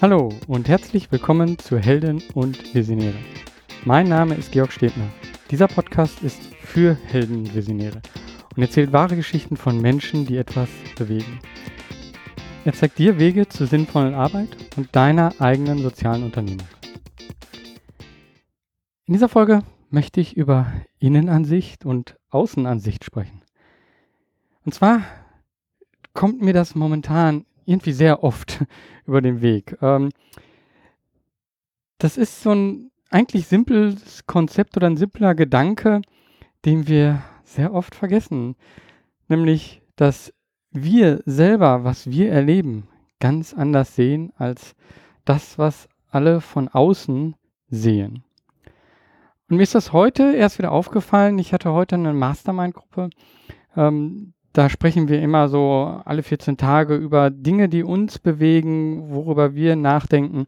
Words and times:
Hallo 0.00 0.32
und 0.46 0.68
herzlich 0.68 1.12
willkommen 1.12 1.58
zu 1.58 1.76
Helden 1.78 2.22
und 2.32 2.74
Visionäre. 2.74 3.18
Mein 3.84 4.08
Name 4.08 4.34
ist 4.36 4.50
Georg 4.52 4.72
Stebner. 4.72 5.08
Dieser 5.50 5.68
Podcast 5.68 6.22
ist 6.22 6.42
für 6.62 6.96
Helden 7.04 7.40
und 7.40 7.54
Visionäre 7.54 8.00
und 8.56 8.62
erzählt 8.62 8.94
wahre 8.94 9.16
Geschichten 9.16 9.58
von 9.58 9.78
Menschen, 9.82 10.24
die 10.24 10.38
etwas 10.38 10.70
bewegen. 10.96 11.38
Er 12.64 12.72
zeigt 12.72 12.98
dir 12.98 13.18
Wege 13.18 13.46
zur 13.46 13.66
sinnvollen 13.66 14.14
Arbeit 14.14 14.56
und 14.76 14.96
deiner 14.96 15.34
eigenen 15.38 15.82
sozialen 15.82 16.22
Unternehmung. 16.22 16.66
In 19.04 19.12
dieser 19.12 19.28
Folge 19.28 19.62
möchte 19.96 20.20
ich 20.20 20.36
über 20.36 20.70
Innenansicht 20.98 21.86
und 21.86 22.18
Außenansicht 22.28 23.02
sprechen. 23.02 23.40
Und 24.66 24.74
zwar 24.74 25.00
kommt 26.12 26.42
mir 26.42 26.52
das 26.52 26.74
momentan 26.74 27.46
irgendwie 27.64 27.92
sehr 27.92 28.22
oft 28.22 28.62
über 29.06 29.22
den 29.22 29.40
Weg. 29.40 29.78
Ähm, 29.80 30.10
das 31.96 32.18
ist 32.18 32.42
so 32.42 32.50
ein 32.50 32.90
eigentlich 33.08 33.46
simples 33.46 34.26
Konzept 34.26 34.76
oder 34.76 34.86
ein 34.86 34.98
simpler 34.98 35.34
Gedanke, 35.34 36.02
den 36.66 36.86
wir 36.86 37.22
sehr 37.44 37.72
oft 37.72 37.94
vergessen. 37.94 38.54
Nämlich, 39.28 39.80
dass 39.96 40.30
wir 40.72 41.22
selber, 41.24 41.84
was 41.84 42.10
wir 42.10 42.30
erleben, 42.30 42.86
ganz 43.18 43.54
anders 43.54 43.96
sehen 43.96 44.30
als 44.36 44.74
das, 45.24 45.58
was 45.58 45.88
alle 46.10 46.42
von 46.42 46.68
außen 46.68 47.34
sehen. 47.70 48.25
Und 49.48 49.58
mir 49.58 49.62
ist 49.62 49.74
das 49.74 49.92
heute 49.92 50.34
erst 50.34 50.58
wieder 50.58 50.72
aufgefallen. 50.72 51.38
Ich 51.38 51.52
hatte 51.52 51.72
heute 51.72 51.94
eine 51.94 52.12
Mastermind-Gruppe. 52.12 53.10
Ähm, 53.76 54.32
da 54.52 54.68
sprechen 54.68 55.08
wir 55.08 55.20
immer 55.22 55.48
so 55.48 56.00
alle 56.04 56.22
14 56.22 56.56
Tage 56.56 56.96
über 56.96 57.30
Dinge, 57.30 57.68
die 57.68 57.84
uns 57.84 58.18
bewegen, 58.18 59.10
worüber 59.10 59.54
wir 59.54 59.76
nachdenken. 59.76 60.46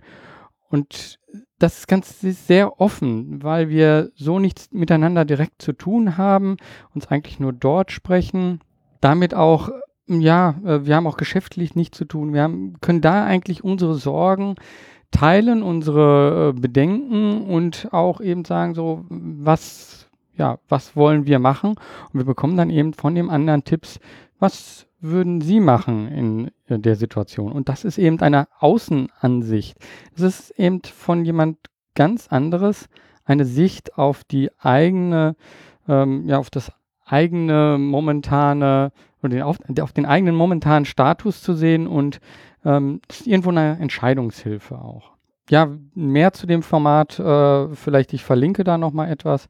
Und 0.68 1.20
das 1.58 1.78
ist 1.78 1.88
ganz 1.88 2.20
sehr 2.20 2.80
offen, 2.80 3.42
weil 3.42 3.68
wir 3.68 4.10
so 4.14 4.38
nichts 4.38 4.70
miteinander 4.72 5.24
direkt 5.24 5.62
zu 5.62 5.72
tun 5.72 6.16
haben, 6.16 6.56
uns 6.94 7.06
eigentlich 7.08 7.38
nur 7.38 7.52
dort 7.52 7.92
sprechen, 7.92 8.60
damit 9.00 9.34
auch 9.34 9.70
ja, 10.08 10.54
äh, 10.64 10.86
wir 10.86 10.96
haben 10.96 11.06
auch 11.06 11.16
geschäftlich 11.18 11.74
nichts 11.74 11.98
zu 11.98 12.04
tun. 12.06 12.32
Wir 12.32 12.42
haben, 12.42 12.80
können 12.80 13.00
da 13.00 13.24
eigentlich 13.24 13.62
unsere 13.62 13.94
Sorgen 13.94 14.54
teilen, 15.10 15.62
unsere 15.62 16.54
äh, 16.56 16.60
Bedenken 16.60 17.42
und 17.42 17.88
auch 17.92 18.20
eben 18.20 18.44
sagen 18.44 18.74
so, 18.74 19.04
was 19.08 19.98
ja, 20.38 20.58
was 20.68 20.96
wollen 20.96 21.26
wir 21.26 21.38
machen? 21.38 21.70
Und 21.70 22.20
wir 22.20 22.24
bekommen 22.24 22.56
dann 22.56 22.70
eben 22.70 22.94
von 22.94 23.14
dem 23.14 23.28
anderen 23.28 23.64
Tipps, 23.64 23.98
was 24.38 24.86
würden 25.00 25.40
Sie 25.40 25.60
machen 25.60 26.08
in 26.08 26.50
äh, 26.68 26.78
der 26.78 26.96
Situation? 26.96 27.52
Und 27.52 27.68
das 27.68 27.84
ist 27.84 27.98
eben 27.98 28.20
eine 28.20 28.48
Außenansicht. 28.58 29.76
Es 30.14 30.22
ist 30.22 30.50
eben 30.52 30.80
von 30.82 31.24
jemand 31.24 31.58
ganz 31.94 32.28
anderes 32.28 32.88
eine 33.24 33.44
Sicht 33.44 33.98
auf 33.98 34.24
die 34.24 34.50
eigene, 34.58 35.36
ähm, 35.88 36.26
ja, 36.26 36.38
auf 36.38 36.50
das 36.50 36.72
eigene 37.04 37.76
momentane 37.78 38.92
oder 39.22 39.30
den, 39.30 39.42
auf, 39.42 39.58
auf, 39.80 39.92
den 39.92 40.06
eigenen 40.06 40.34
momentanen 40.34 40.84
Status 40.84 41.42
zu 41.42 41.54
sehen 41.54 41.86
und 41.86 42.20
ähm, 42.64 43.00
das 43.08 43.20
ist 43.20 43.26
irgendwo 43.26 43.50
eine 43.50 43.78
Entscheidungshilfe 43.80 44.78
auch. 44.78 45.12
Ja, 45.50 45.68
mehr 45.94 46.32
zu 46.32 46.46
dem 46.46 46.62
Format, 46.62 47.18
äh, 47.18 47.74
vielleicht 47.74 48.12
ich 48.12 48.22
verlinke 48.22 48.64
da 48.64 48.76
nochmal 48.76 49.10
etwas. 49.10 49.48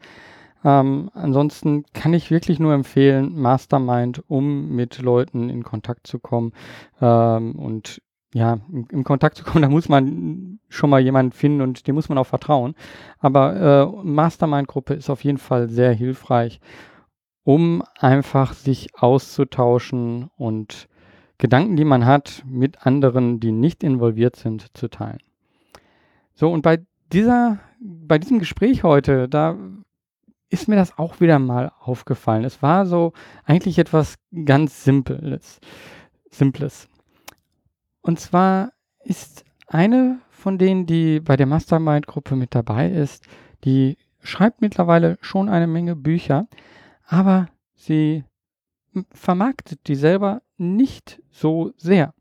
Ähm, 0.65 1.11
ansonsten 1.15 1.85
kann 1.93 2.15
ich 2.15 2.31
wirklich 2.31 2.59
nur 2.59 2.75
empfehlen, 2.75 3.39
Mastermind, 3.41 4.23
um 4.29 4.71
mit 4.71 4.99
Leuten 4.99 5.51
in 5.51 5.63
Kontakt 5.63 6.07
zu 6.07 6.19
kommen. 6.19 6.53
Ähm, 7.01 7.57
und 7.57 8.01
ja, 8.35 8.59
in, 8.71 9.05
Kontakt 9.05 9.37
zu 9.37 9.45
kommen, 9.45 9.63
da 9.63 9.69
muss 9.69 9.89
man 9.89 10.59
schon 10.69 10.91
mal 10.91 11.01
jemanden 11.01 11.33
finden 11.33 11.63
und 11.63 11.87
dem 11.87 11.95
muss 11.95 12.09
man 12.09 12.19
auch 12.19 12.27
vertrauen. 12.27 12.75
Aber 13.19 13.57
äh, 13.57 14.07
Mastermind-Gruppe 14.07 14.95
ist 14.95 15.11
auf 15.11 15.25
jeden 15.25 15.39
Fall 15.39 15.69
sehr 15.69 15.93
hilfreich, 15.93 16.61
um 17.45 17.83
einfach 17.99 18.53
sich 18.53 18.89
auszutauschen 18.95 20.31
und 20.37 20.89
Gedanken, 21.39 21.77
die 21.77 21.85
man 21.85 22.05
hat, 22.05 22.43
mit 22.47 22.87
anderen, 22.87 23.41
die 23.41 23.53
nicht 23.53 23.83
involviert 23.83 24.37
sind, 24.37 24.77
zu 24.77 24.89
teilen. 24.89 25.23
So, 26.35 26.51
und 26.51 26.63
bei 26.63 26.85
dieser, 27.13 27.59
bei 27.81 28.19
diesem 28.19 28.39
Gespräch 28.39 28.83
heute, 28.83 29.29
da 29.29 29.57
ist 30.51 30.69
mir 30.69 30.77
das 30.77 30.99
auch 30.99 31.21
wieder 31.21 31.39
mal 31.39 31.73
aufgefallen. 31.81 32.45
Es 32.45 32.63
war 32.63 32.87
so 32.87 33.13
eigentlich 33.45 33.79
etwas 33.79 34.17
ganz 34.45 34.85
Simples. 34.85 35.61
Simples. 36.31 36.89
Und 38.01 38.19
zwar 38.19 38.73
ist 39.05 39.45
eine 39.67 40.21
von 40.31 40.59
denen, 40.59 40.87
die 40.87 41.21
bei 41.21 41.37
der 41.37 41.47
Mastermind-Gruppe 41.47 42.37
mit 42.37 42.55
dabei 42.55 42.91
ist, 42.91 43.27
die 43.65 43.99
schreibt 44.21 44.61
mittlerweile 44.61 45.19
schon 45.21 45.49
eine 45.49 45.67
Menge 45.67 45.97
Bücher, 45.97 46.47
aber 47.07 47.49
sie 47.75 48.25
vermarktet 49.13 49.87
die 49.87 49.95
selber 49.95 50.43
nicht 50.57 51.21
so 51.31 51.73
sehr. 51.77 52.15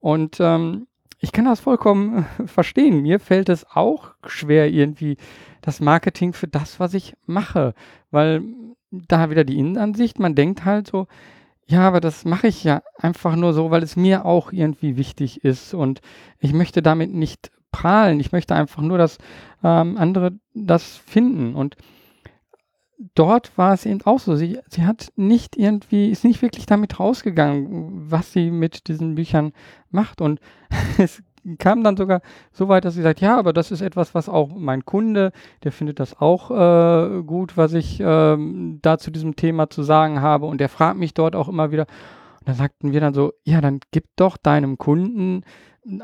Und 0.00 0.38
ähm, 0.40 0.86
ich 1.18 1.32
kann 1.32 1.44
das 1.44 1.60
vollkommen 1.60 2.26
verstehen. 2.46 3.02
Mir 3.02 3.20
fällt 3.20 3.48
es 3.48 3.66
auch 3.70 4.12
schwer, 4.26 4.70
irgendwie 4.70 5.16
das 5.60 5.80
Marketing 5.80 6.32
für 6.32 6.48
das, 6.48 6.80
was 6.80 6.94
ich 6.94 7.14
mache. 7.26 7.74
Weil 8.10 8.42
da 8.90 9.30
wieder 9.30 9.44
die 9.44 9.58
Innenansicht, 9.58 10.18
man 10.18 10.34
denkt 10.34 10.64
halt 10.64 10.88
so, 10.88 11.06
ja, 11.66 11.86
aber 11.86 12.00
das 12.00 12.24
mache 12.24 12.48
ich 12.48 12.64
ja 12.64 12.82
einfach 12.98 13.36
nur 13.36 13.54
so, 13.54 13.70
weil 13.70 13.82
es 13.82 13.96
mir 13.96 14.26
auch 14.26 14.52
irgendwie 14.52 14.96
wichtig 14.96 15.44
ist 15.44 15.72
und 15.72 16.00
ich 16.38 16.52
möchte 16.52 16.82
damit 16.82 17.14
nicht 17.14 17.50
prahlen. 17.70 18.20
Ich 18.20 18.32
möchte 18.32 18.54
einfach 18.54 18.82
nur, 18.82 18.98
dass 18.98 19.18
ähm, 19.64 19.96
andere 19.96 20.32
das 20.54 20.96
finden. 20.96 21.54
Und 21.54 21.76
dort 23.14 23.56
war 23.56 23.74
es 23.74 23.86
eben 23.86 24.02
auch 24.04 24.18
so. 24.18 24.36
Sie, 24.36 24.58
sie 24.68 24.86
hat 24.86 25.12
nicht 25.16 25.56
irgendwie, 25.56 26.10
ist 26.10 26.24
nicht 26.24 26.42
wirklich 26.42 26.66
damit 26.66 27.00
rausgegangen, 27.00 28.10
was 28.10 28.32
sie 28.32 28.50
mit 28.50 28.88
diesen 28.88 29.14
Büchern 29.14 29.52
macht. 29.90 30.20
Und 30.20 30.40
es 30.98 31.22
kam 31.58 31.82
dann 31.82 31.96
sogar 31.96 32.20
so 32.52 32.68
weit, 32.68 32.84
dass 32.84 32.94
sie 32.94 33.02
sagt, 33.02 33.20
ja, 33.20 33.36
aber 33.36 33.52
das 33.52 33.70
ist 33.70 33.80
etwas, 33.80 34.14
was 34.14 34.28
auch 34.28 34.50
mein 34.54 34.84
Kunde, 34.84 35.32
der 35.64 35.72
findet 35.72 35.98
das 35.98 36.20
auch 36.20 36.50
äh, 36.50 37.22
gut, 37.22 37.56
was 37.56 37.72
ich 37.72 38.00
äh, 38.00 38.36
da 38.80 38.98
zu 38.98 39.10
diesem 39.10 39.36
Thema 39.36 39.68
zu 39.68 39.82
sagen 39.82 40.20
habe. 40.20 40.46
Und 40.46 40.60
der 40.60 40.68
fragt 40.68 40.98
mich 40.98 41.14
dort 41.14 41.34
auch 41.34 41.48
immer 41.48 41.72
wieder. 41.72 41.86
Und 42.40 42.48
dann 42.48 42.56
sagten 42.56 42.92
wir 42.92 43.00
dann 43.00 43.14
so, 43.14 43.32
ja, 43.44 43.60
dann 43.60 43.80
gib 43.90 44.04
doch 44.16 44.36
deinem 44.36 44.78
Kunden 44.78 45.42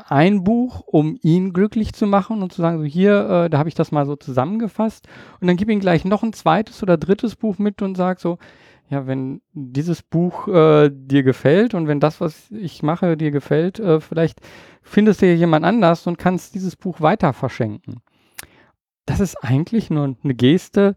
ein 0.07 0.43
Buch, 0.43 0.81
um 0.85 1.17
ihn 1.21 1.53
glücklich 1.53 1.93
zu 1.93 2.05
machen 2.05 2.41
und 2.41 2.51
zu 2.51 2.61
sagen, 2.61 2.79
so 2.79 2.83
hier, 2.83 3.29
äh, 3.29 3.49
da 3.49 3.57
habe 3.57 3.69
ich 3.69 3.75
das 3.75 3.91
mal 3.91 4.05
so 4.05 4.15
zusammengefasst. 4.15 5.07
Und 5.39 5.47
dann 5.47 5.55
gib 5.55 5.69
ihm 5.69 5.79
gleich 5.79 6.03
noch 6.05 6.23
ein 6.23 6.33
zweites 6.33 6.83
oder 6.83 6.97
drittes 6.97 7.35
Buch 7.35 7.57
mit 7.59 7.81
und 7.81 7.95
sag 7.95 8.19
so, 8.19 8.37
ja, 8.89 9.05
wenn 9.05 9.41
dieses 9.53 10.01
Buch 10.01 10.47
äh, 10.47 10.89
dir 10.91 11.23
gefällt 11.23 11.75
und 11.75 11.87
wenn 11.87 11.99
das, 11.99 12.19
was 12.19 12.49
ich 12.51 12.81
mache, 12.81 13.17
dir 13.17 13.31
gefällt, 13.31 13.79
äh, 13.79 14.01
vielleicht 14.01 14.41
findest 14.81 15.21
du 15.21 15.27
ja 15.27 15.33
jemand 15.33 15.63
anders 15.63 16.07
und 16.07 16.17
kannst 16.17 16.55
dieses 16.55 16.75
Buch 16.75 16.99
weiter 16.99 17.33
verschenken. 17.33 18.01
Das 19.05 19.19
ist 19.19 19.43
eigentlich 19.43 19.89
nur 19.89 20.15
eine 20.23 20.33
Geste. 20.33 20.95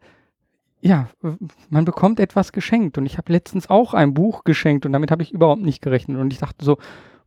Ja, 0.81 1.09
man 1.69 1.85
bekommt 1.85 2.19
etwas 2.19 2.53
geschenkt 2.53 2.99
und 2.99 3.07
ich 3.07 3.19
habe 3.19 3.33
letztens 3.33 3.71
auch 3.71 3.95
ein 3.95 4.15
Buch 4.15 4.43
geschenkt 4.45 4.87
und 4.87 4.93
damit 4.93 5.11
habe 5.11 5.23
ich 5.23 5.33
überhaupt 5.33 5.63
nicht 5.63 5.83
gerechnet 5.83 6.19
und 6.19 6.33
ich 6.33 6.39
dachte 6.41 6.65
so, 6.65 6.79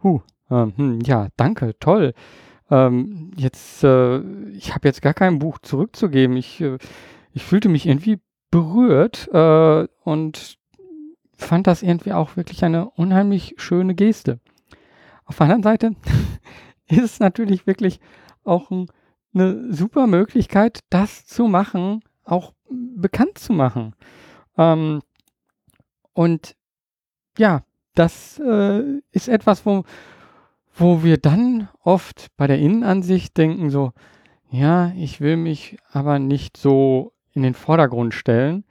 huh, 0.06 0.22
äh, 0.50 0.68
hm, 0.76 1.02
ja, 1.02 1.28
danke, 1.36 1.78
toll. 1.80 2.14
Ähm, 2.70 3.32
jetzt, 3.36 3.84
äh, 3.84 4.20
ich 4.52 4.74
habe 4.74 4.88
jetzt 4.88 5.02
gar 5.02 5.14
kein 5.14 5.40
Buch 5.40 5.60
zurückzugeben. 5.60 6.38
Ich, 6.38 6.62
äh, 6.62 6.78
ich 7.34 7.44
fühlte 7.44 7.70
mich 7.70 7.86
irgendwie 7.86 8.20
berührt 8.52 9.28
äh, 9.34 9.88
und 10.04 10.58
fand 11.36 11.68
das 11.68 11.84
irgendwie 11.84 12.14
auch 12.14 12.38
wirklich 12.38 12.64
eine 12.64 12.90
unheimlich 12.92 13.56
schöne 13.58 13.96
Geste. 13.96 14.40
Auf 15.26 15.38
der 15.38 15.46
anderen 15.46 15.64
Seite 15.64 15.96
ist 16.88 17.04
es 17.04 17.20
natürlich 17.20 17.68
wirklich 17.68 18.00
auch 18.44 18.72
ein, 18.72 18.88
eine 19.34 19.74
super 19.74 20.08
Möglichkeit, 20.08 20.80
das 20.90 21.26
zu 21.26 21.48
machen, 21.48 22.02
auch 22.24 22.54
bekannt 22.70 23.38
zu 23.38 23.54
machen. 23.54 23.96
Ähm, 24.58 25.02
und 26.14 26.56
ja, 27.38 27.64
das 27.96 28.40
äh, 28.40 29.02
ist 29.12 29.28
etwas, 29.28 29.66
wo, 29.66 29.84
wo 30.76 31.04
wir 31.04 31.18
dann 31.18 31.70
oft 31.82 32.28
bei 32.38 32.48
der 32.48 32.60
Innenansicht 32.60 33.38
denken, 33.38 33.70
so, 33.70 33.94
ja, 34.50 34.92
ich 34.96 35.22
will 35.22 35.38
mich 35.38 35.78
aber 35.92 36.20
nicht 36.20 36.58
so 36.58 37.14
in 37.34 37.44
den 37.44 37.54
Vordergrund 37.54 38.14
stellen. 38.14 38.64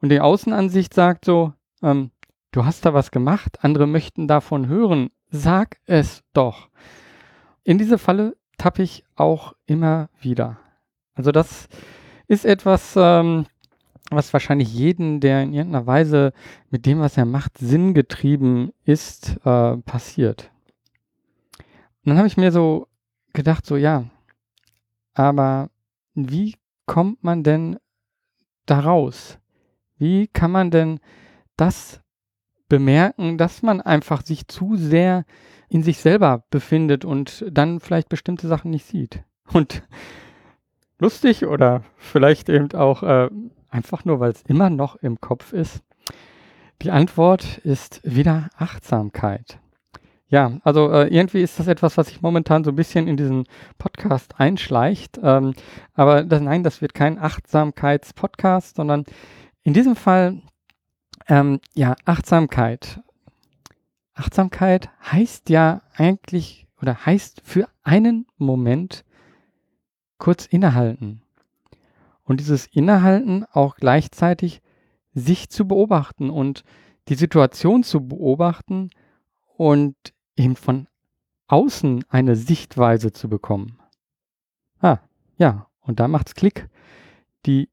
Und 0.00 0.10
die 0.10 0.20
Außenansicht 0.20 0.94
sagt 0.94 1.24
so, 1.24 1.52
ähm, 1.82 2.10
du 2.52 2.64
hast 2.64 2.84
da 2.86 2.94
was 2.94 3.10
gemacht, 3.10 3.58
andere 3.62 3.86
möchten 3.86 4.28
davon 4.28 4.68
hören, 4.68 5.10
sag 5.30 5.78
es 5.86 6.22
doch. 6.32 6.68
In 7.64 7.78
diese 7.78 7.98
Falle 7.98 8.36
tappe 8.56 8.82
ich 8.82 9.04
auch 9.14 9.54
immer 9.66 10.08
wieder. 10.20 10.58
Also 11.14 11.32
das 11.32 11.68
ist 12.26 12.44
etwas, 12.44 12.94
ähm, 12.96 13.46
was 14.10 14.32
wahrscheinlich 14.32 14.72
jeden, 14.72 15.20
der 15.20 15.42
in 15.42 15.52
irgendeiner 15.52 15.86
Weise 15.86 16.32
mit 16.70 16.86
dem, 16.86 17.00
was 17.00 17.16
er 17.16 17.26
macht, 17.26 17.58
sinngetrieben 17.58 18.72
ist, 18.84 19.36
äh, 19.44 19.76
passiert. 19.78 20.50
Und 22.04 22.10
dann 22.10 22.18
habe 22.18 22.28
ich 22.28 22.36
mir 22.36 22.52
so 22.52 22.88
gedacht, 23.32 23.66
so 23.66 23.76
ja, 23.76 24.04
aber 25.14 25.70
wie 26.14 26.56
kommt 26.86 27.22
man 27.22 27.42
denn 27.42 27.78
da 28.66 28.80
raus? 28.80 29.38
Wie 29.96 30.28
kann 30.28 30.50
man 30.50 30.70
denn 30.70 31.00
das 31.56 32.00
bemerken, 32.68 33.36
dass 33.36 33.62
man 33.62 33.80
einfach 33.80 34.24
sich 34.24 34.48
zu 34.48 34.76
sehr 34.76 35.24
in 35.68 35.82
sich 35.82 35.98
selber 35.98 36.44
befindet 36.50 37.04
und 37.04 37.44
dann 37.50 37.80
vielleicht 37.80 38.08
bestimmte 38.08 38.48
Sachen 38.48 38.70
nicht 38.70 38.86
sieht? 38.86 39.22
Und 39.52 39.82
lustig 40.98 41.46
oder 41.46 41.82
vielleicht 41.96 42.48
eben 42.48 42.72
auch 42.72 43.02
äh, 43.02 43.28
einfach 43.70 44.04
nur, 44.04 44.20
weil 44.20 44.30
es 44.30 44.42
immer 44.42 44.70
noch 44.70 44.96
im 44.96 45.20
Kopf 45.20 45.52
ist. 45.52 45.82
Die 46.82 46.90
Antwort 46.90 47.58
ist 47.58 48.00
wieder 48.04 48.50
Achtsamkeit. 48.56 49.58
Ja, 50.30 50.58
also 50.62 50.92
äh, 50.92 51.08
irgendwie 51.08 51.40
ist 51.40 51.58
das 51.58 51.68
etwas, 51.68 51.96
was 51.96 52.08
sich 52.08 52.20
momentan 52.20 52.62
so 52.62 52.70
ein 52.70 52.76
bisschen 52.76 53.08
in 53.08 53.16
diesen 53.16 53.44
Podcast 53.78 54.38
einschleicht. 54.38 55.18
Ähm, 55.22 55.54
aber 55.94 56.22
das, 56.22 56.42
nein, 56.42 56.62
das 56.62 56.82
wird 56.82 56.92
kein 56.92 57.18
Achtsamkeitspodcast, 57.18 58.76
sondern 58.76 59.04
in 59.62 59.72
diesem 59.72 59.96
Fall, 59.96 60.42
ähm, 61.28 61.60
ja, 61.74 61.96
Achtsamkeit. 62.04 63.00
Achtsamkeit 64.14 64.90
heißt 65.10 65.48
ja 65.48 65.80
eigentlich 65.96 66.66
oder 66.80 67.06
heißt 67.06 67.40
für 67.44 67.68
einen 67.82 68.26
Moment 68.36 69.04
kurz 70.18 70.44
innehalten. 70.46 71.22
Und 72.28 72.40
dieses 72.40 72.66
Innehalten 72.66 73.46
auch 73.52 73.76
gleichzeitig 73.76 74.60
sich 75.14 75.48
zu 75.48 75.66
beobachten 75.66 76.28
und 76.28 76.62
die 77.08 77.14
Situation 77.14 77.82
zu 77.82 78.06
beobachten 78.06 78.90
und 79.56 79.96
eben 80.36 80.54
von 80.54 80.88
außen 81.46 82.04
eine 82.10 82.36
Sichtweise 82.36 83.12
zu 83.12 83.30
bekommen. 83.30 83.78
Ah, 84.80 84.98
ja, 85.38 85.68
und 85.80 86.00
da 86.00 86.06
macht's 86.06 86.34
Klick. 86.34 86.68
Die 87.46 87.70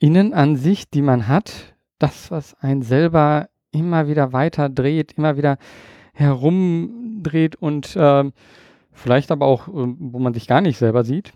Innenansicht, 0.00 0.92
die 0.92 1.02
man 1.02 1.28
hat, 1.28 1.76
das, 2.00 2.32
was 2.32 2.54
einen 2.54 2.82
selber 2.82 3.48
immer 3.70 4.08
wieder 4.08 4.32
weiter 4.32 4.68
dreht, 4.68 5.12
immer 5.12 5.36
wieder 5.36 5.56
herumdreht 6.14 7.54
und 7.54 7.94
äh, 7.94 8.28
vielleicht 8.90 9.30
aber 9.30 9.46
auch, 9.46 9.68
äh, 9.68 9.72
wo 9.72 10.18
man 10.18 10.34
sich 10.34 10.48
gar 10.48 10.60
nicht 10.60 10.78
selber 10.78 11.04
sieht, 11.04 11.32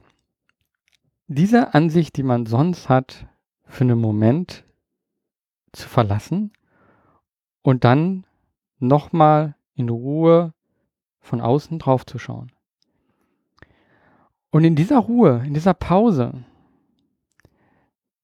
diese 1.29 1.75
Ansicht, 1.75 2.17
die 2.17 2.23
man 2.23 2.47
sonst 2.47 2.89
hat, 2.89 3.27
für 3.65 3.85
einen 3.85 4.01
Moment 4.01 4.65
zu 5.73 5.87
verlassen 5.87 6.53
und 7.63 7.85
dann 7.85 8.27
nochmal 8.79 9.55
in 9.75 9.91
Ruhe 9.91 10.55
von 11.21 11.41
außen 11.41 11.79
drauf 11.79 12.07
zu 12.07 12.19
schauen. 12.19 12.51
Und 14.51 14.65
in 14.65 14.75
dieser 14.75 14.99
Ruhe, 14.99 15.43
in 15.45 15.53
dieser 15.53 15.75
Pause, 15.75 16.33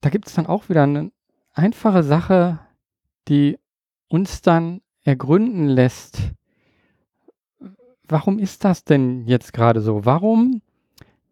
da 0.00 0.08
gibt 0.08 0.26
es 0.26 0.34
dann 0.34 0.46
auch 0.46 0.70
wieder 0.70 0.84
eine 0.84 1.12
einfache 1.52 2.02
Sache, 2.02 2.58
die 3.28 3.58
uns 4.08 4.40
dann 4.40 4.80
ergründen 5.02 5.66
lässt, 5.66 6.32
warum 8.08 8.38
ist 8.38 8.64
das 8.64 8.84
denn 8.84 9.26
jetzt 9.26 9.52
gerade 9.52 9.82
so? 9.82 10.06
Warum, 10.06 10.62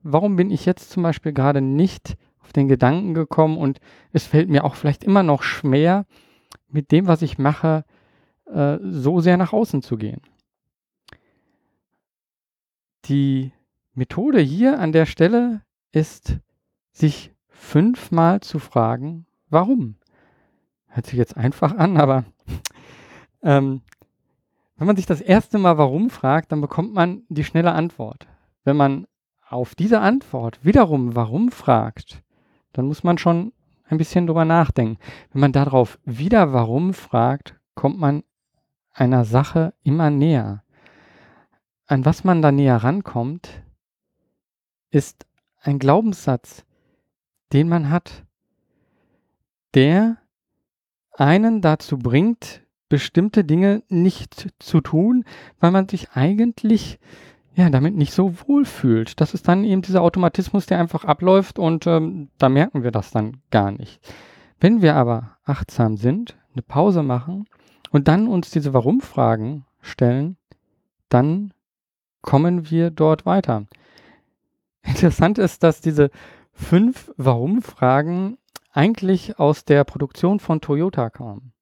warum 0.03 0.37
bin 0.37 0.51
ich 0.51 0.67
jetzt 0.67 0.91
zum 0.91 1.03
Beispiel 1.03 1.33
gerade 1.33 1.61
nicht 1.61 2.17
auf 2.43 2.53
den 2.53 2.69
Gedanken 2.69 3.15
gekommen 3.15 3.57
und 3.57 3.81
es 4.13 4.27
fällt 4.27 4.49
mir 4.49 4.65
auch 4.65 4.75
vielleicht 4.75 5.05
immer 5.05 5.23
noch 5.23 5.43
schwer, 5.43 6.07
mit 6.69 6.91
dem, 6.91 7.07
was 7.07 7.23
ich 7.23 7.39
mache, 7.39 7.85
äh, 8.47 8.79
so 8.83 9.21
sehr 9.21 9.37
nach 9.37 9.53
außen 9.53 9.83
zu 9.83 9.97
gehen. 9.97 10.21
Die 13.07 13.53
Methode 13.95 14.41
hier 14.41 14.79
an 14.79 14.93
der 14.93 15.07
Stelle 15.07 15.63
ist, 15.93 16.39
sich 16.93 17.33
fünfmal 17.49 18.41
zu 18.41 18.59
fragen, 18.59 19.27
warum. 19.49 19.97
Hört 20.89 21.07
sich 21.07 21.19
jetzt 21.19 21.37
einfach 21.37 21.77
an, 21.77 21.97
aber 21.97 22.25
ähm, 23.43 23.83
wenn 24.77 24.87
man 24.87 24.97
sich 24.97 25.07
das 25.07 25.21
erste 25.21 25.59
Mal 25.59 25.79
warum 25.79 26.11
fragt, 26.11 26.53
dann 26.53 26.61
bekommt 26.61 26.93
man 26.93 27.23
die 27.29 27.45
schnelle 27.45 27.73
Antwort. 27.73 28.27
Wenn 28.65 28.77
man 28.77 29.07
auf 29.53 29.75
diese 29.75 30.01
Antwort 30.01 30.65
wiederum 30.65 31.15
warum 31.15 31.51
fragt, 31.51 32.23
dann 32.73 32.87
muss 32.87 33.05
man 33.05 33.19
schon 33.19 33.53
ein 33.85 33.99
bisschen 33.99 34.27
drüber 34.27 34.45
nachdenken. 34.45 34.99
Wenn 35.33 35.41
man 35.41 35.53
darauf 35.53 35.99
wieder 36.05 36.53
warum 36.53 36.95
fragt, 36.95 37.61
kommt 37.75 37.99
man 37.99 38.25
einer 38.93 39.25
Sache 39.25 39.75
immer 39.83 40.11
näher. 40.11 40.63
An 41.87 42.05
was 42.05 42.25
man 42.25 42.41
da 42.41 42.53
näher 42.53 42.77
rankommt, 42.77 43.63
ist 44.91 45.27
ein 45.61 45.79
Glaubenssatz, 45.79 46.65
den 47.53 47.69
man 47.69 47.91
hat, 47.91 48.25
der 49.75 50.19
einen 51.13 51.61
dazu 51.61 51.99
bringt, 51.99 52.63
bestimmte 52.89 53.45
Dinge 53.45 53.83
nicht 53.89 54.53
zu 54.59 54.81
tun, 54.81 55.25
weil 55.61 55.71
man 55.71 55.89
sich 55.89 56.11
eigentlich 56.13 56.99
ja 57.55 57.69
damit 57.71 57.95
nicht 57.95 58.13
so 58.13 58.35
wohl 58.47 58.65
fühlt. 58.65 59.21
Das 59.21 59.35
ist 59.35 59.49
dann 59.49 59.65
eben 59.65 59.83
dieser 59.83 60.03
Automatismus, 60.03 60.67
der 60.67 60.79
einfach 60.79 61.05
abläuft 61.05 61.59
und 61.59 61.87
ähm, 61.87 62.29
da 62.39 62.49
merken 62.49 62.83
wir 62.83 62.91
das 62.91 63.11
dann 63.11 63.39
gar 63.51 63.71
nicht. 63.71 64.01
Wenn 64.61 64.81
wir 64.81 64.95
aber 64.97 65.37
achtsam 65.45 65.97
sind, 65.97 66.37
eine 66.55 66.63
Pause 66.63 67.03
machen 67.03 67.47
und 67.91 68.09
dann 68.09 68.29
uns 68.29 68.51
diese 68.51 68.73
Warum-Fragen 68.73 69.67
stellen, 69.81 70.37
dann 71.09 71.53
kommen 72.23 72.71
wir 72.71 72.91
dort 72.91 73.27
weiter. 73.27 73.67
Interessant 74.83 75.39
ist, 75.39 75.63
dass 75.63 75.81
diese 75.81 76.11
fünf 76.53 77.13
Warum-Fragen 77.17 78.39
eigentlich 78.73 79.39
aus 79.39 79.65
der 79.65 79.85
Produktion 79.85 80.41
von 80.41 80.61
Toyota 80.61 81.11
kamen. 81.11 81.53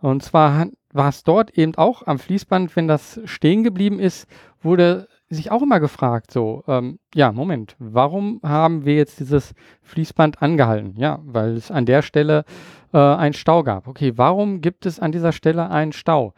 Und 0.00 0.22
zwar 0.22 0.66
war 0.92 1.08
es 1.08 1.22
dort 1.22 1.56
eben 1.56 1.76
auch 1.76 2.06
am 2.06 2.18
Fließband, 2.18 2.74
wenn 2.74 2.88
das 2.88 3.20
stehen 3.24 3.62
geblieben 3.62 4.00
ist, 4.00 4.26
wurde 4.60 5.08
sich 5.34 5.50
auch 5.50 5.62
immer 5.62 5.80
gefragt, 5.80 6.30
so, 6.30 6.62
ähm, 6.66 6.98
ja, 7.14 7.32
Moment, 7.32 7.76
warum 7.78 8.40
haben 8.42 8.84
wir 8.84 8.94
jetzt 8.94 9.20
dieses 9.20 9.54
Fließband 9.82 10.42
angehalten? 10.42 10.94
Ja, 10.96 11.20
weil 11.24 11.56
es 11.56 11.70
an 11.70 11.86
der 11.86 12.02
Stelle 12.02 12.44
äh, 12.92 12.98
einen 12.98 13.32
Stau 13.32 13.62
gab. 13.62 13.88
Okay, 13.88 14.12
warum 14.16 14.60
gibt 14.60 14.86
es 14.86 15.00
an 15.00 15.12
dieser 15.12 15.32
Stelle 15.32 15.70
einen 15.70 15.92
Stau? 15.92 16.34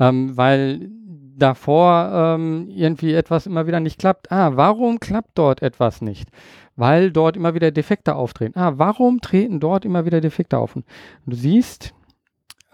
Ähm, 0.00 0.36
weil 0.36 0.90
davor 1.36 2.10
ähm, 2.12 2.68
irgendwie 2.68 3.14
etwas 3.14 3.46
immer 3.46 3.66
wieder 3.66 3.80
nicht 3.80 3.98
klappt. 3.98 4.30
Ah, 4.32 4.56
warum 4.56 5.00
klappt 5.00 5.38
dort 5.38 5.62
etwas 5.62 6.02
nicht? 6.02 6.28
Weil 6.76 7.10
dort 7.10 7.36
immer 7.36 7.54
wieder 7.54 7.70
Defekte 7.70 8.14
auftreten. 8.14 8.58
Ah, 8.58 8.72
warum 8.76 9.20
treten 9.20 9.60
dort 9.60 9.84
immer 9.84 10.04
wieder 10.04 10.20
Defekte 10.20 10.58
auf? 10.58 10.76
Und 10.76 10.84
du 11.26 11.36
siehst, 11.36 11.94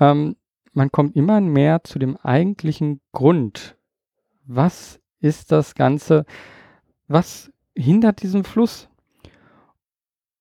ähm, 0.01 0.37
man 0.73 0.91
kommt 0.91 1.17
immer 1.17 1.41
mehr 1.41 1.83
zu 1.85 1.99
dem 1.99 2.17
eigentlichen 2.17 3.01
Grund. 3.13 3.77
Was 4.47 5.01
ist 5.21 5.53
das 5.53 5.75
Ganze? 5.75 6.25
Was 7.07 7.51
hindert 7.77 8.23
diesen 8.23 8.45
Fluss? 8.45 8.89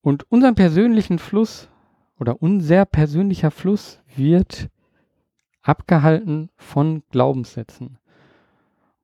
Und 0.02 0.30
unseren 0.32 0.56
persönlichen 0.56 1.20
Fluss 1.20 1.70
oder 2.20 2.42
unser 2.42 2.86
persönlicher 2.86 3.52
Fluss 3.52 4.00
wird 4.16 4.70
abgehalten 5.62 6.50
von 6.56 7.04
Glaubenssätzen. 7.12 7.98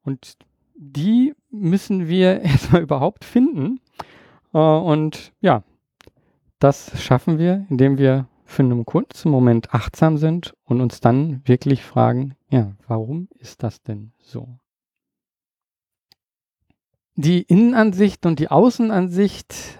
Und 0.03 0.37
die 0.75 1.33
müssen 1.49 2.07
wir 2.07 2.41
erstmal 2.43 2.81
überhaupt 2.81 3.25
finden. 3.25 3.79
Äh, 4.53 4.57
und 4.57 5.33
ja, 5.41 5.63
das 6.59 7.01
schaffen 7.01 7.37
wir, 7.37 7.65
indem 7.69 7.97
wir 7.97 8.27
für 8.45 8.63
einen 8.63 8.85
kurzen 8.85 9.31
Moment 9.31 9.73
achtsam 9.73 10.17
sind 10.17 10.53
und 10.63 10.79
uns 10.79 10.99
dann 11.01 11.41
wirklich 11.45 11.83
fragen, 11.83 12.35
ja, 12.49 12.73
warum 12.87 13.27
ist 13.39 13.63
das 13.63 13.81
denn 13.81 14.11
so? 14.19 14.59
Die 17.15 17.43
Innenansicht 17.43 18.25
und 18.25 18.39
die 18.39 18.49
Außenansicht, 18.49 19.77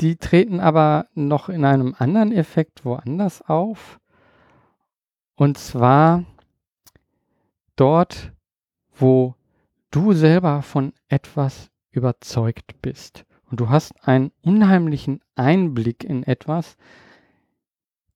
die 0.00 0.16
treten 0.16 0.58
aber 0.58 1.06
noch 1.14 1.48
in 1.48 1.64
einem 1.64 1.94
anderen 1.96 2.32
Effekt 2.32 2.84
woanders 2.84 3.40
auf. 3.42 4.00
Und 5.36 5.58
zwar 5.58 6.24
dort, 7.76 8.32
wo 8.96 9.36
du 9.92 10.12
selber 10.12 10.62
von 10.62 10.92
etwas 11.06 11.70
überzeugt 11.92 12.82
bist 12.82 13.26
und 13.48 13.60
du 13.60 13.68
hast 13.68 13.92
einen 14.04 14.32
unheimlichen 14.42 15.20
Einblick 15.36 16.02
in 16.02 16.24
etwas, 16.24 16.76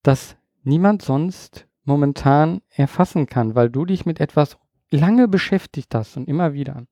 das 0.03 0.37
niemand 0.65 1.03
sonst 1.03 1.69
momentan 1.85 2.63
erfassen 2.71 3.27
kann, 3.27 3.55
weil 3.55 3.71
du 3.71 3.85
dich 3.85 4.07
mit 4.07 4.19
etwas 4.19 4.59
lange 4.91 5.29
beschäftigt 5.29 5.95
hast 5.95 6.17
und 6.17 6.27
immer 6.27 6.53
wieder. 6.53 6.85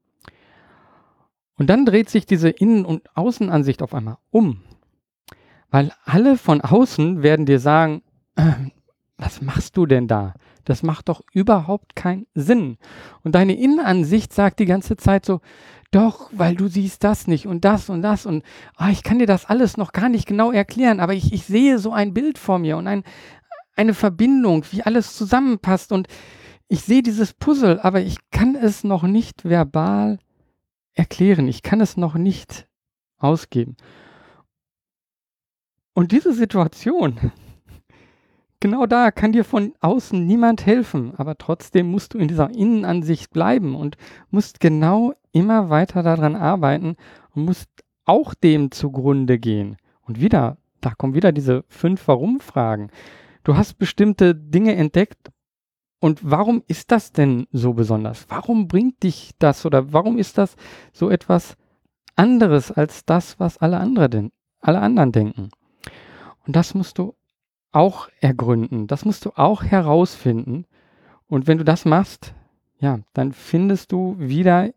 Und 1.56 1.70
dann 1.70 1.86
dreht 1.86 2.10
sich 2.10 2.26
diese 2.26 2.48
Innen- 2.48 2.84
und 2.84 3.02
Außenansicht 3.16 3.82
auf 3.82 3.94
einmal 3.94 4.18
um. 4.30 4.62
Weil 5.70 5.92
alle 6.04 6.36
von 6.36 6.60
außen 6.60 7.22
werden 7.22 7.46
dir 7.46 7.60
sagen, 7.60 8.02
äh, 8.36 8.52
was 9.16 9.42
machst 9.42 9.76
du 9.76 9.86
denn 9.86 10.08
da? 10.08 10.34
Das 10.64 10.82
macht 10.82 11.08
doch 11.08 11.22
überhaupt 11.32 11.94
keinen 11.94 12.26
Sinn. 12.34 12.78
Und 13.22 13.34
deine 13.34 13.56
Innenansicht 13.56 14.32
sagt 14.32 14.58
die 14.58 14.66
ganze 14.66 14.96
Zeit 14.96 15.24
so, 15.26 15.40
doch, 15.90 16.28
weil 16.32 16.56
du 16.56 16.66
siehst 16.66 17.04
das 17.04 17.28
nicht 17.28 17.46
und 17.46 17.64
das 17.64 17.88
und 17.88 18.02
das 18.02 18.26
und 18.26 18.42
oh, 18.80 18.88
ich 18.90 19.04
kann 19.04 19.20
dir 19.20 19.26
das 19.26 19.46
alles 19.46 19.76
noch 19.76 19.92
gar 19.92 20.08
nicht 20.08 20.26
genau 20.26 20.50
erklären, 20.50 20.98
aber 20.98 21.14
ich, 21.14 21.32
ich 21.32 21.44
sehe 21.44 21.78
so 21.78 21.92
ein 21.92 22.12
Bild 22.12 22.38
vor 22.38 22.58
mir 22.58 22.76
und 22.76 22.88
ein, 22.88 23.04
eine 23.76 23.94
Verbindung, 23.94 24.64
wie 24.72 24.82
alles 24.82 25.14
zusammenpasst 25.14 25.92
und 25.92 26.08
ich 26.66 26.80
sehe 26.80 27.02
dieses 27.02 27.32
Puzzle, 27.34 27.78
aber 27.80 28.00
ich 28.00 28.16
kann 28.32 28.56
es 28.56 28.82
noch 28.82 29.04
nicht 29.04 29.44
verbal 29.44 30.18
erklären. 30.94 31.48
Ich 31.48 31.62
kann 31.62 31.80
es 31.80 31.96
noch 31.96 32.14
nicht 32.14 32.68
ausgeben. 33.18 33.76
Und 35.94 36.12
diese 36.12 36.32
Situation, 36.32 37.32
genau 38.60 38.86
da 38.86 39.10
kann 39.10 39.32
dir 39.32 39.44
von 39.44 39.74
außen 39.80 40.26
niemand 40.26 40.66
helfen, 40.66 41.14
aber 41.16 41.38
trotzdem 41.38 41.90
musst 41.90 42.14
du 42.14 42.18
in 42.18 42.28
dieser 42.28 42.50
Innenansicht 42.50 43.30
bleiben 43.30 43.76
und 43.76 43.96
musst 44.30 44.60
genau 44.60 45.14
immer 45.32 45.70
weiter 45.70 46.02
daran 46.02 46.36
arbeiten 46.36 46.96
und 47.34 47.44
musst 47.44 47.68
auch 48.04 48.34
dem 48.34 48.70
zugrunde 48.70 49.38
gehen. 49.38 49.76
Und 50.02 50.20
wieder, 50.20 50.58
da 50.80 50.90
kommen 50.90 51.14
wieder 51.14 51.32
diese 51.32 51.64
fünf 51.68 52.06
Warum-Fragen. 52.08 52.90
Du 53.44 53.56
hast 53.56 53.74
bestimmte 53.74 54.34
Dinge 54.34 54.74
entdeckt 54.74 55.30
und 56.04 56.20
warum 56.22 56.62
ist 56.66 56.92
das 56.92 57.12
denn 57.12 57.46
so 57.50 57.72
besonders? 57.72 58.26
Warum 58.28 58.68
bringt 58.68 59.02
dich 59.02 59.30
das 59.38 59.64
oder 59.64 59.94
warum 59.94 60.18
ist 60.18 60.36
das 60.36 60.54
so 60.92 61.08
etwas 61.08 61.56
anderes 62.14 62.70
als 62.70 63.06
das, 63.06 63.40
was 63.40 63.56
alle, 63.56 63.78
andere 63.78 64.10
denn, 64.10 64.30
alle 64.60 64.80
anderen 64.80 65.12
denken? 65.12 65.48
Und 66.46 66.56
das 66.56 66.74
musst 66.74 66.98
du 66.98 67.14
auch 67.72 68.10
ergründen. 68.20 68.86
Das 68.86 69.06
musst 69.06 69.24
du 69.24 69.30
auch 69.36 69.64
herausfinden. 69.64 70.66
Und 71.26 71.46
wenn 71.46 71.56
du 71.56 71.64
das 71.64 71.86
machst, 71.86 72.34
ja, 72.80 72.98
dann 73.14 73.32
findest 73.32 73.90
du 73.90 74.16
wieder 74.18 74.74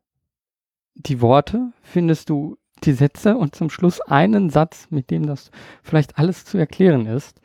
die 0.96 1.20
Worte, 1.20 1.74
findest 1.82 2.30
du 2.30 2.58
die 2.86 2.94
Sätze 2.94 3.36
und 3.36 3.54
zum 3.54 3.70
Schluss 3.70 4.00
einen 4.00 4.50
Satz, 4.50 4.88
mit 4.92 5.12
dem 5.12 5.26
das 5.26 5.52
vielleicht 5.84 6.18
alles 6.18 6.46
zu 6.46 6.58
erklären 6.58 7.06
ist. 7.06 7.42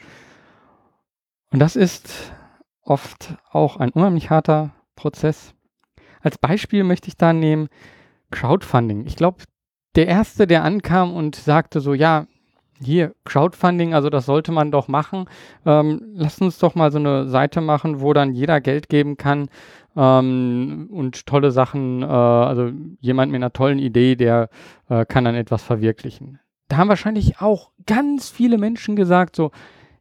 Und 1.51 1.59
das 1.59 1.75
ist 1.75 2.33
oft 2.85 3.37
auch 3.51 3.77
ein 3.77 3.91
unheimlich 3.91 4.31
harter 4.31 4.71
Prozess. 4.97 5.55
Als 6.21 6.39
Beispiel 6.39 6.85
möchte 6.85 7.09
ich 7.09 7.17
da 7.17 7.33
nehmen 7.33 7.69
Crowdfunding. 8.31 9.07
Ich 9.07 9.17
glaube, 9.17 9.45
der 9.95 10.07
erste, 10.09 10.47
der 10.47 10.65
ankam 10.65 11.15
und 11.15 11.37
sagte 11.37 11.81
so, 11.81 11.95
ja, 11.95 12.27
hier, 12.81 13.15
Crowdfunding, 13.25 13.95
also 13.95 14.11
das 14.11 14.27
sollte 14.27 14.51
man 14.53 14.71
doch 14.71 14.89
machen. 14.89 15.27
Ähm, 15.65 16.03
lass 16.15 16.41
uns 16.41 16.59
doch 16.59 16.75
mal 16.75 16.91
so 16.91 16.99
eine 16.99 17.29
Seite 17.29 17.61
machen, 17.61 18.01
wo 18.01 18.13
dann 18.13 18.33
jeder 18.33 18.61
Geld 18.61 18.89
geben 18.89 19.17
kann 19.17 19.49
ähm, 19.97 20.89
und 20.91 21.27
tolle 21.27 21.51
Sachen, 21.51 22.03
äh, 22.03 22.07
also 22.07 22.71
jemand 23.01 23.31
mit 23.31 23.39
einer 23.39 23.53
tollen 23.53 23.79
Idee, 23.79 24.17
der 24.17 24.49
äh, 24.89 25.05
kann 25.05 25.25
dann 25.25 25.35
etwas 25.35 25.63
verwirklichen. 25.63 26.41
Da 26.69 26.79
haben 26.79 26.89
wahrscheinlich 26.89 27.41
auch 27.41 27.71
ganz 27.87 28.31
viele 28.31 28.59
Menschen 28.59 28.97
gesagt, 28.97 29.37
so, 29.37 29.51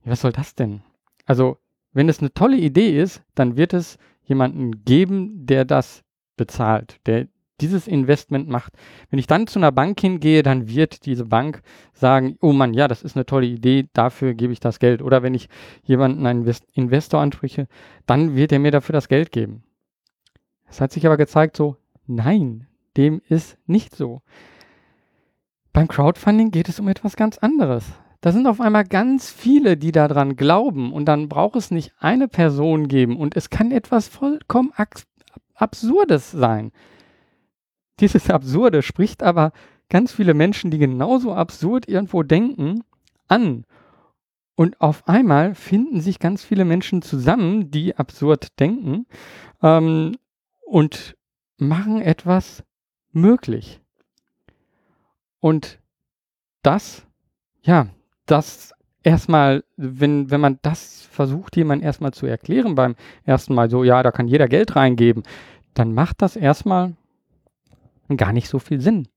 was 0.03 0.21
soll 0.21 0.31
das 0.31 0.55
denn? 0.55 0.81
Also, 1.25 1.57
wenn 1.93 2.09
es 2.09 2.19
eine 2.19 2.33
tolle 2.33 2.57
Idee 2.57 2.99
ist, 3.01 3.23
dann 3.35 3.57
wird 3.57 3.73
es 3.73 3.97
jemanden 4.23 4.83
geben, 4.85 5.45
der 5.45 5.65
das 5.65 6.03
bezahlt, 6.37 6.99
der 7.05 7.27
dieses 7.61 7.87
Investment 7.87 8.49
macht. 8.49 8.73
Wenn 9.09 9.19
ich 9.19 9.27
dann 9.27 9.47
zu 9.47 9.59
einer 9.59 9.71
Bank 9.71 9.99
hingehe, 9.99 10.43
dann 10.43 10.67
wird 10.67 11.05
diese 11.05 11.25
Bank 11.25 11.61
sagen, 11.93 12.37
oh 12.41 12.53
Mann, 12.53 12.73
ja, 12.73 12.87
das 12.87 13.03
ist 13.03 13.15
eine 13.15 13.25
tolle 13.25 13.45
Idee, 13.45 13.87
dafür 13.93 14.33
gebe 14.33 14.51
ich 14.51 14.59
das 14.59 14.79
Geld. 14.79 15.01
Oder 15.01 15.21
wenn 15.21 15.35
ich 15.35 15.47
jemanden, 15.83 16.25
einen 16.25 16.41
Invest 16.41 16.65
Investor 16.73 17.21
anspreche, 17.21 17.67
dann 18.07 18.35
wird 18.35 18.51
er 18.51 18.59
mir 18.59 18.71
dafür 18.71 18.93
das 18.93 19.07
Geld 19.07 19.31
geben. 19.31 19.63
Es 20.67 20.81
hat 20.81 20.91
sich 20.91 21.05
aber 21.05 21.17
gezeigt, 21.17 21.55
so, 21.55 21.77
nein, 22.07 22.67
dem 22.97 23.21
ist 23.29 23.57
nicht 23.67 23.95
so. 23.95 24.21
Beim 25.73 25.87
Crowdfunding 25.87 26.51
geht 26.51 26.67
es 26.67 26.79
um 26.79 26.87
etwas 26.87 27.15
ganz 27.15 27.37
anderes. 27.37 27.85
Da 28.21 28.31
sind 28.31 28.45
auf 28.45 28.61
einmal 28.61 28.85
ganz 28.85 29.31
viele, 29.31 29.77
die 29.77 29.91
daran 29.91 30.35
glauben 30.35 30.93
und 30.93 31.05
dann 31.05 31.27
braucht 31.27 31.55
es 31.55 31.71
nicht 31.71 31.91
eine 31.99 32.27
Person 32.27 32.87
geben 32.87 33.17
und 33.17 33.35
es 33.35 33.49
kann 33.49 33.71
etwas 33.71 34.07
vollkommen 34.07 34.71
Absurdes 35.55 36.31
sein. 36.31 36.71
Dieses 37.99 38.29
Absurde 38.29 38.83
spricht 38.83 39.23
aber 39.23 39.51
ganz 39.89 40.11
viele 40.11 40.35
Menschen, 40.35 40.69
die 40.71 40.77
genauso 40.77 41.33
absurd 41.33 41.87
irgendwo 41.87 42.23
denken, 42.23 42.83
an. 43.27 43.65
Und 44.55 44.79
auf 44.81 45.07
einmal 45.07 45.55
finden 45.55 46.01
sich 46.01 46.19
ganz 46.19 46.43
viele 46.43 46.65
Menschen 46.65 47.01
zusammen, 47.01 47.71
die 47.71 47.95
absurd 47.95 48.59
denken 48.59 49.07
ähm, 49.63 50.17
und 50.61 51.15
machen 51.57 52.01
etwas 52.01 52.63
möglich. 53.11 53.81
Und 55.39 55.79
das, 56.61 57.07
ja, 57.61 57.87
das 58.25 58.73
erstmal, 59.03 59.63
wenn, 59.77 60.29
wenn 60.31 60.41
man 60.41 60.59
das 60.61 61.07
versucht, 61.11 61.55
jemand 61.57 61.83
erstmal 61.83 62.13
zu 62.13 62.25
erklären 62.25 62.75
beim 62.75 62.95
ersten 63.25 63.53
Mal, 63.53 63.69
so, 63.69 63.83
ja, 63.83 64.03
da 64.03 64.11
kann 64.11 64.27
jeder 64.27 64.47
Geld 64.47 64.75
reingeben, 64.75 65.23
dann 65.73 65.93
macht 65.93 66.21
das 66.21 66.35
erstmal 66.35 66.93
gar 68.17 68.33
nicht 68.33 68.47
so 68.47 68.59
viel 68.59 68.81
Sinn. 68.81 69.07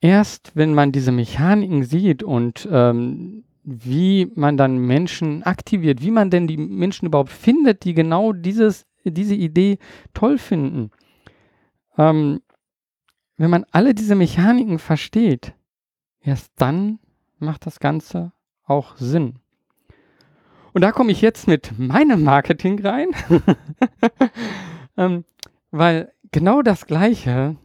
Erst 0.00 0.52
wenn 0.54 0.74
man 0.74 0.92
diese 0.92 1.12
Mechaniken 1.12 1.84
sieht 1.84 2.22
und 2.22 2.68
ähm, 2.70 3.44
wie 3.64 4.30
man 4.34 4.56
dann 4.56 4.78
Menschen 4.78 5.42
aktiviert, 5.42 6.00
wie 6.00 6.12
man 6.12 6.30
denn 6.30 6.46
die 6.46 6.56
Menschen 6.56 7.06
überhaupt 7.06 7.30
findet, 7.30 7.84
die 7.84 7.94
genau 7.94 8.32
dieses, 8.32 8.86
diese 9.04 9.34
Idee 9.34 9.78
toll 10.14 10.38
finden. 10.38 10.90
Ähm, 11.98 12.40
wenn 13.36 13.50
man 13.50 13.66
alle 13.72 13.94
diese 13.94 14.14
Mechaniken 14.14 14.78
versteht, 14.78 15.52
erst 16.20 16.52
dann 16.56 17.00
macht 17.38 17.66
das 17.66 17.80
Ganze 17.80 18.32
auch 18.64 18.96
Sinn. 18.96 19.38
Und 20.72 20.82
da 20.82 20.92
komme 20.92 21.12
ich 21.12 21.22
jetzt 21.22 21.48
mit 21.48 21.78
meinem 21.78 22.22
Marketing 22.22 22.84
rein, 22.84 23.08
ähm, 24.96 25.24
weil 25.70 26.12
genau 26.32 26.62
das 26.62 26.86
Gleiche 26.86 27.56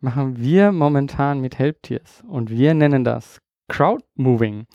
machen 0.00 0.38
wir 0.38 0.72
momentan 0.72 1.40
mit 1.40 1.58
Helptiers 1.58 2.24
und 2.26 2.50
wir 2.50 2.74
nennen 2.74 3.04
das 3.04 3.40
Crowdmoving. 3.68 4.66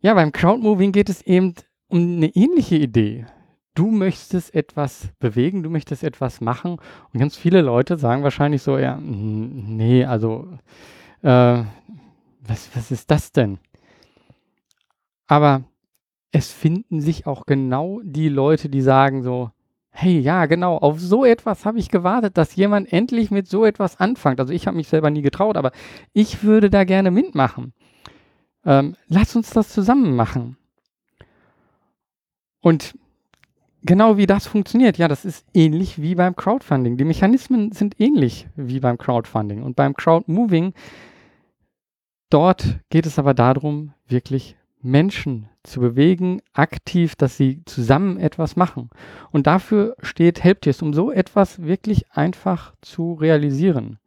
Ja, 0.00 0.14
beim 0.14 0.32
Crowdmoving 0.32 0.92
geht 0.92 1.08
es 1.08 1.22
eben 1.22 1.54
um 1.88 2.16
eine 2.16 2.28
ähnliche 2.34 2.76
Idee. 2.76 3.26
Du 3.74 3.90
möchtest 3.90 4.54
etwas 4.54 5.10
bewegen, 5.18 5.62
du 5.62 5.70
möchtest 5.70 6.02
etwas 6.02 6.40
machen 6.40 6.78
und 7.12 7.20
ganz 7.20 7.36
viele 7.36 7.60
Leute 7.60 7.98
sagen 7.98 8.22
wahrscheinlich 8.22 8.62
so, 8.62 8.78
ja, 8.78 8.98
nee, 8.98 10.04
also 10.04 10.48
äh, 11.22 11.62
was, 12.48 12.70
was 12.74 12.90
ist 12.90 13.10
das 13.10 13.32
denn? 13.32 13.58
Aber 15.26 15.64
es 16.32 16.52
finden 16.52 17.00
sich 17.00 17.26
auch 17.26 17.46
genau 17.46 18.00
die 18.04 18.28
Leute, 18.28 18.68
die 18.68 18.82
sagen 18.82 19.22
so, 19.22 19.50
Hey, 19.98 20.18
ja, 20.18 20.44
genau, 20.44 20.76
auf 20.76 21.00
so 21.00 21.24
etwas 21.24 21.64
habe 21.64 21.78
ich 21.78 21.88
gewartet, 21.88 22.36
dass 22.36 22.54
jemand 22.54 22.92
endlich 22.92 23.30
mit 23.30 23.48
so 23.48 23.64
etwas 23.64 23.98
anfängt. 23.98 24.38
Also 24.40 24.52
ich 24.52 24.66
habe 24.66 24.76
mich 24.76 24.88
selber 24.88 25.08
nie 25.08 25.22
getraut, 25.22 25.56
aber 25.56 25.72
ich 26.12 26.42
würde 26.42 26.68
da 26.68 26.84
gerne 26.84 27.10
mitmachen. 27.10 27.72
Ähm, 28.66 28.94
lass 29.08 29.34
uns 29.34 29.48
das 29.48 29.70
zusammen 29.70 30.14
machen. 30.14 30.58
Und 32.60 32.94
genau 33.84 34.18
wie 34.18 34.26
das 34.26 34.46
funktioniert, 34.46 34.98
ja, 34.98 35.08
das 35.08 35.24
ist 35.24 35.46
ähnlich 35.54 36.02
wie 36.02 36.14
beim 36.14 36.36
Crowdfunding. 36.36 36.98
Die 36.98 37.04
Mechanismen 37.06 37.72
sind 37.72 37.98
ähnlich 37.98 38.48
wie 38.54 38.80
beim 38.80 38.98
Crowdfunding. 38.98 39.62
Und 39.62 39.76
beim 39.76 39.94
Crowdmoving, 39.94 40.74
dort 42.30 42.80
geht 42.90 43.06
es 43.06 43.18
aber 43.18 43.34
darum, 43.34 43.92
wirklich 44.06 44.56
Menschen 44.82 45.48
zu 45.62 45.80
bewegen, 45.80 46.40
aktiv, 46.52 47.16
dass 47.16 47.36
sie 47.36 47.62
zusammen 47.64 48.18
etwas 48.18 48.56
machen. 48.56 48.90
Und 49.32 49.46
dafür 49.46 49.96
steht 50.00 50.44
Helptiers, 50.44 50.82
um 50.82 50.94
so 50.94 51.10
etwas 51.10 51.62
wirklich 51.62 52.10
einfach 52.12 52.74
zu 52.80 53.14
realisieren. 53.14 53.98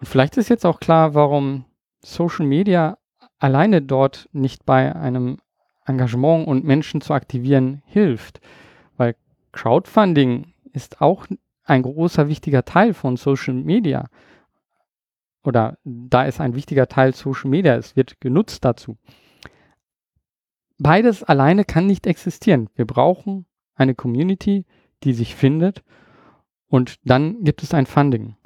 Und 0.00 0.06
vielleicht 0.08 0.36
ist 0.36 0.48
jetzt 0.48 0.66
auch 0.66 0.80
klar, 0.80 1.14
warum 1.14 1.64
Social 2.00 2.46
Media 2.46 2.98
alleine 3.38 3.82
dort 3.82 4.28
nicht 4.32 4.66
bei 4.66 4.94
einem 4.94 5.38
Engagement 5.84 6.46
und 6.46 6.64
Menschen 6.64 7.00
zu 7.00 7.12
aktivieren 7.12 7.82
hilft. 7.86 8.40
Weil 8.96 9.14
Crowdfunding 9.52 10.52
ist 10.72 11.00
auch 11.00 11.26
ein 11.64 11.82
großer, 11.82 12.28
wichtiger 12.28 12.64
Teil 12.64 12.94
von 12.94 13.16
Social 13.16 13.54
Media. 13.54 14.08
Oder 15.44 15.78
da 15.84 16.24
ist 16.24 16.40
ein 16.40 16.54
wichtiger 16.54 16.86
Teil 16.88 17.14
Social 17.14 17.50
Media. 17.50 17.74
Es 17.76 17.96
wird 17.96 18.20
genutzt 18.20 18.64
dazu 18.64 18.96
beides 20.82 21.22
alleine 21.22 21.64
kann 21.64 21.86
nicht 21.86 22.06
existieren. 22.06 22.68
Wir 22.74 22.86
brauchen 22.86 23.46
eine 23.74 23.94
Community, 23.94 24.66
die 25.04 25.14
sich 25.14 25.34
findet 25.34 25.82
und 26.68 26.96
dann 27.04 27.42
gibt 27.44 27.62
es 27.62 27.72
ein 27.72 27.86
Funding. 27.86 28.36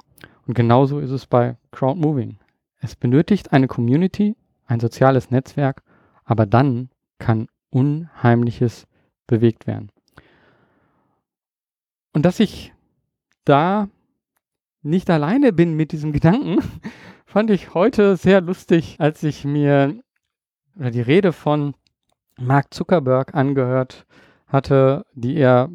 Und 0.45 0.53
genauso 0.53 0.99
ist 0.99 1.11
es 1.11 1.25
bei 1.25 1.57
Crowdmoving. 1.71 2.39
Es 2.79 2.95
benötigt 2.95 3.51
eine 3.51 3.67
Community, 3.67 4.35
ein 4.65 4.79
soziales 4.79 5.31
Netzwerk, 5.31 5.83
aber 6.23 6.45
dann 6.45 6.89
kann 7.19 7.47
Unheimliches 7.69 8.87
bewegt 9.25 9.67
werden. 9.67 9.91
Und 12.13 12.23
dass 12.23 12.39
ich 12.39 12.73
da 13.43 13.89
nicht 14.87 15.09
alleine 15.09 15.53
bin 15.53 15.75
mit 15.75 15.91
diesem 15.91 16.11
Gedanken, 16.11 16.59
fand 17.25 17.51
ich 17.51 17.73
heute 17.73 18.15
sehr 18.17 18.41
lustig, 18.41 18.95
als 18.99 19.23
ich 19.23 19.45
mir 19.45 19.99
die 20.75 21.01
Rede 21.01 21.33
von 21.33 21.73
Mark 22.39 22.73
Zuckerberg 22.73 23.33
angehört 23.35 24.05
hatte, 24.47 25.05
die 25.13 25.35
er 25.35 25.69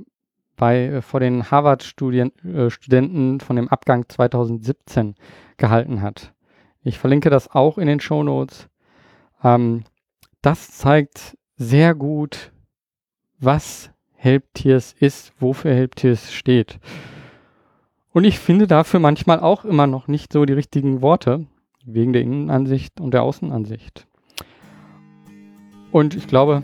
bei, 0.56 0.84
äh, 0.84 1.02
vor 1.02 1.20
den 1.20 1.50
Harvard-Studenten 1.50 3.40
äh, 3.40 3.44
von 3.44 3.56
dem 3.56 3.68
Abgang 3.68 4.08
2017 4.08 5.14
gehalten 5.56 6.02
hat. 6.02 6.32
Ich 6.82 6.98
verlinke 6.98 7.30
das 7.30 7.50
auch 7.50 7.78
in 7.78 7.86
den 7.86 8.00
Show 8.00 8.22
Notes. 8.22 8.68
Ähm, 9.42 9.84
das 10.40 10.70
zeigt 10.70 11.36
sehr 11.56 11.94
gut, 11.94 12.52
was 13.38 13.90
Helptiers 14.14 14.94
ist, 14.98 15.32
wofür 15.40 15.74
Helptiers 15.74 16.32
steht. 16.32 16.78
Und 18.12 18.24
ich 18.24 18.38
finde 18.38 18.66
dafür 18.66 19.00
manchmal 19.00 19.40
auch 19.40 19.64
immer 19.64 19.86
noch 19.86 20.06
nicht 20.06 20.32
so 20.32 20.44
die 20.44 20.52
richtigen 20.52 21.00
Worte, 21.00 21.46
wegen 21.84 22.12
der 22.12 22.22
Innenansicht 22.22 23.00
und 23.00 23.14
der 23.14 23.22
Außenansicht. 23.22 24.06
Und 25.90 26.14
ich 26.14 26.26
glaube, 26.26 26.62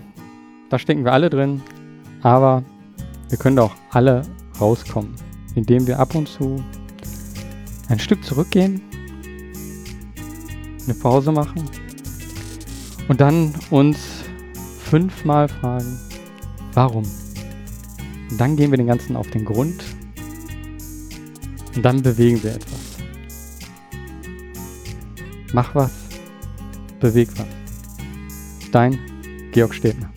da 0.69 0.79
stecken 0.79 1.05
wir 1.05 1.13
alle 1.13 1.31
drin, 1.31 1.63
aber 2.23 2.63
wir 3.31 3.39
können 3.39 3.59
auch 3.59 3.75
alle 3.91 4.23
rauskommen, 4.61 5.15
indem 5.55 5.87
wir 5.87 5.99
ab 5.99 6.15
und 6.15 6.29
zu 6.29 6.63
ein 7.89 7.99
Stück 7.99 8.23
zurückgehen, 8.23 8.83
eine 10.85 10.95
Pause 10.95 11.33
machen 11.33 11.65
und 13.09 13.21
dann 13.21 13.55
uns 13.71 14.25
fünfmal 14.79 15.49
fragen, 15.49 15.99
warum? 16.75 17.05
Und 18.31 18.39
dann 18.39 18.57
gehen 18.57 18.71
wir 18.71 18.79
den 18.79 18.87
Ganzen 18.87 19.17
auf 19.17 19.31
den 19.31 19.47
Grund 19.47 19.83
und 21.79 21.85
dann 21.85 22.03
bewegen 22.03 22.43
wir 22.43 22.57
etwas. 22.57 22.97
Mach 25.53 25.73
was, 25.77 25.93
beweg 26.99 27.29
was. 27.37 27.47
Dein 28.73 28.99
Georg 29.53 29.73
Stedner. 29.73 30.11